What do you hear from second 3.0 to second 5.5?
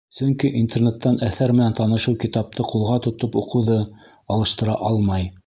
тотоп уҡыуҙы алыштыра алмай.